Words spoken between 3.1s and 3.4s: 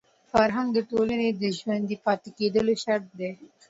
دی.